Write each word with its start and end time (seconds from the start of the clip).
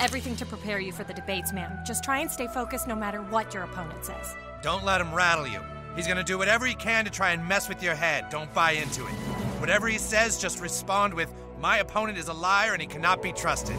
everything 0.00 0.34
to 0.36 0.46
prepare 0.46 0.80
you 0.80 0.92
for 0.92 1.04
the 1.04 1.14
debates, 1.14 1.52
ma'am. 1.52 1.78
Just 1.86 2.02
try 2.02 2.20
and 2.20 2.30
stay 2.30 2.46
focused 2.46 2.88
no 2.88 2.96
matter 2.96 3.20
what 3.20 3.54
your 3.54 3.64
opponent 3.64 4.04
says. 4.04 4.34
Don't 4.62 4.84
let 4.84 5.00
him 5.00 5.14
rattle 5.14 5.46
you. 5.46 5.60
He's 5.94 6.06
gonna 6.06 6.24
do 6.24 6.38
whatever 6.38 6.66
he 6.66 6.74
can 6.74 7.04
to 7.04 7.10
try 7.10 7.30
and 7.32 7.46
mess 7.46 7.68
with 7.68 7.82
your 7.82 7.94
head. 7.94 8.28
Don't 8.30 8.52
buy 8.54 8.72
into 8.72 9.06
it. 9.06 9.12
Whatever 9.60 9.88
he 9.88 9.98
says, 9.98 10.40
just 10.40 10.60
respond 10.60 11.14
with, 11.14 11.32
My 11.60 11.78
opponent 11.78 12.16
is 12.16 12.28
a 12.28 12.32
liar 12.32 12.72
and 12.72 12.80
he 12.80 12.88
cannot 12.88 13.22
be 13.22 13.32
trusted. 13.32 13.76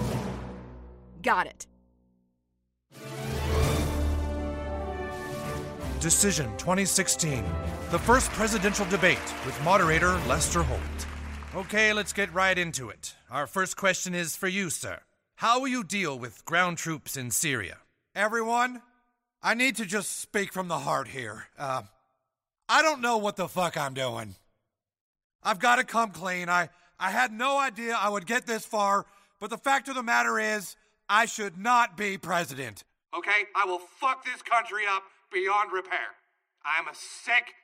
Got 1.23 1.47
it. 1.47 1.65
Decision 5.99 6.45
2016. 6.57 7.43
The 7.89 7.99
first 7.99 8.29
presidential 8.31 8.85
debate 8.85 9.17
with 9.45 9.59
moderator 9.63 10.19
Lester 10.27 10.61
Holt. 10.61 11.07
Okay, 11.55 11.91
let's 11.91 12.13
get 12.13 12.33
right 12.33 12.57
into 12.57 12.89
it. 12.89 13.15
Our 13.29 13.47
first 13.47 13.77
question 13.77 14.15
is 14.15 14.35
for 14.35 14.47
you, 14.47 14.69
sir. 14.69 14.99
How 15.41 15.59
will 15.59 15.69
you 15.69 15.83
deal 15.83 16.19
with 16.19 16.45
ground 16.45 16.77
troops 16.77 17.17
in 17.17 17.31
Syria? 17.31 17.79
Everyone, 18.13 18.83
I 19.41 19.55
need 19.55 19.75
to 19.77 19.85
just 19.85 20.19
speak 20.19 20.53
from 20.53 20.67
the 20.67 20.77
heart 20.77 21.07
here. 21.07 21.47
Uh, 21.57 21.81
I 22.69 22.83
don't 22.83 23.01
know 23.01 23.17
what 23.17 23.37
the 23.37 23.47
fuck 23.47 23.75
I'm 23.75 23.95
doing. 23.95 24.35
I've 25.41 25.57
got 25.57 25.77
to 25.77 25.83
come 25.83 26.11
clean. 26.11 26.47
I, 26.47 26.69
I 26.99 27.09
had 27.09 27.33
no 27.33 27.57
idea 27.57 27.97
I 27.99 28.09
would 28.09 28.27
get 28.27 28.45
this 28.45 28.67
far, 28.67 29.07
but 29.39 29.49
the 29.49 29.57
fact 29.57 29.87
of 29.87 29.95
the 29.95 30.03
matter 30.03 30.37
is, 30.37 30.75
I 31.09 31.25
should 31.25 31.57
not 31.57 31.97
be 31.97 32.19
president. 32.19 32.83
Okay? 33.17 33.45
I 33.55 33.65
will 33.65 33.79
fuck 33.79 34.23
this 34.23 34.43
country 34.43 34.83
up 34.87 35.01
beyond 35.33 35.71
repair. 35.71 36.13
I 36.63 36.79
am 36.79 36.87
a 36.87 36.93
sick, 36.93 37.55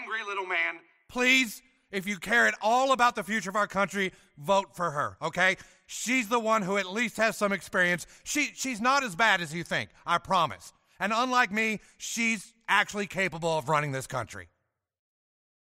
angry 0.00 0.20
little 0.24 0.46
man. 0.46 0.76
Please, 1.08 1.60
if 1.90 2.06
you 2.06 2.18
care 2.18 2.46
at 2.46 2.54
all 2.60 2.92
about 2.92 3.14
the 3.14 3.22
future 3.22 3.50
of 3.50 3.56
our 3.56 3.66
country, 3.66 4.12
vote 4.38 4.74
for 4.74 4.90
her, 4.90 5.16
okay? 5.22 5.56
She's 5.86 6.28
the 6.28 6.40
one 6.40 6.62
who 6.62 6.76
at 6.76 6.92
least 6.92 7.16
has 7.16 7.36
some 7.36 7.52
experience. 7.52 8.06
She, 8.24 8.50
she's 8.54 8.80
not 8.80 9.04
as 9.04 9.14
bad 9.14 9.40
as 9.40 9.54
you 9.54 9.62
think, 9.62 9.90
I 10.04 10.18
promise. 10.18 10.72
And 10.98 11.12
unlike 11.14 11.52
me, 11.52 11.80
she's 11.98 12.52
actually 12.68 13.06
capable 13.06 13.56
of 13.56 13.68
running 13.68 13.92
this 13.92 14.06
country. 14.06 14.48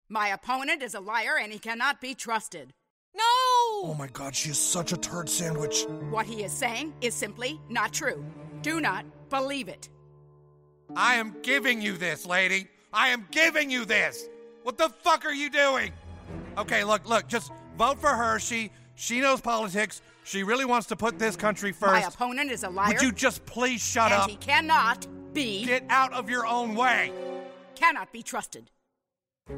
My 0.10 0.30
opponent 0.30 0.82
is 0.82 0.96
a 0.96 1.00
liar 1.00 1.38
and 1.42 1.54
he 1.54 1.60
cannot 1.60 2.02
be 2.02 2.16
trusted. 2.16 2.74
No! 3.16 3.24
Oh 3.24 3.96
my 3.98 4.08
god, 4.08 4.36
she 4.36 4.50
is 4.50 4.60
such 4.60 4.92
a 4.92 4.98
turd 4.98 5.30
sandwich. 5.30 5.86
What 6.10 6.26
he 6.26 6.44
is 6.44 6.52
saying 6.52 6.94
is 7.02 7.14
simply 7.14 7.60
not 7.70 7.94
true. 7.94 8.26
Do 8.62 8.82
not 8.82 9.06
believe 9.30 9.70
it. 9.70 9.90
I 10.96 11.16
am 11.16 11.36
giving 11.44 11.82
you 11.82 11.96
this, 11.96 12.26
lady. 12.26 12.68
I 12.92 13.10
am 13.10 13.28
giving 13.32 13.70
you 13.70 13.86
this. 13.86 14.28
What 14.64 14.78
the 14.78 14.90
fuck 14.90 15.26
are 15.26 15.34
you 15.34 15.50
doing? 15.50 15.94
Okay, 16.60 16.84
look, 16.84 17.08
look, 17.08 17.28
just 17.28 17.52
vote 17.78 18.00
for 18.00 18.10
her. 18.10 18.38
She 18.38 18.70
she 18.96 19.22
knows 19.22 19.40
politics. 19.40 20.02
She 20.26 20.44
really 20.44 20.66
wants 20.66 20.88
to 20.88 20.96
put 20.98 21.18
this 21.18 21.38
country 21.38 21.72
first. 21.72 21.92
My 21.94 22.02
opponent 22.02 22.52
is 22.52 22.64
a 22.64 22.70
liar. 22.70 22.90
Would 22.90 23.02
you 23.02 23.14
just 23.14 23.46
please 23.46 23.82
shut 23.82 24.12
and 24.12 24.22
up? 24.22 24.30
he 24.30 24.36
cannot 24.36 25.08
be 25.34 25.64
Get 25.66 25.86
out 25.90 26.12
of 26.12 26.30
your 26.30 26.46
own 26.46 26.76
way. 26.76 27.14
cannot 27.76 28.12
be 28.12 28.22
trusted. 28.22 28.70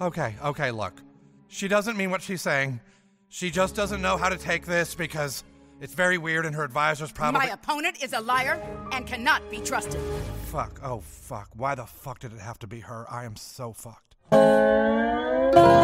Okay, 0.00 0.34
okay, 0.44 0.72
look. 0.72 1.00
She 1.46 1.68
doesn't 1.68 1.96
mean 1.96 2.10
what 2.10 2.20
she's 2.20 2.42
saying. 2.42 2.80
She 3.28 3.48
just 3.48 3.76
doesn't 3.76 4.02
know 4.02 4.16
how 4.16 4.28
to 4.28 4.36
take 4.36 4.66
this 4.66 4.92
because 4.92 5.44
it's 5.80 5.94
very 5.94 6.18
weird 6.18 6.46
and 6.46 6.54
her 6.56 6.64
advisor's 6.64 7.12
probably. 7.12 7.46
My 7.46 7.52
opponent 7.52 8.02
is 8.02 8.12
a 8.12 8.20
liar 8.20 8.60
and 8.90 9.06
cannot 9.06 9.48
be 9.52 9.58
trusted. 9.58 10.00
Fuck, 10.46 10.80
oh 10.82 10.98
fuck. 10.98 11.48
Why 11.54 11.76
the 11.76 11.86
fuck 11.86 12.18
did 12.18 12.32
it 12.32 12.40
have 12.40 12.58
to 12.58 12.66
be 12.66 12.80
her? 12.80 13.06
I 13.08 13.24
am 13.24 13.36
so 13.36 13.72
fucked. 13.72 14.16
Bye. 15.54 15.83